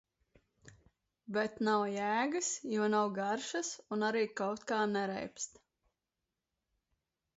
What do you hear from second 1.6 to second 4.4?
nav jēgas, jo nav garšas un arī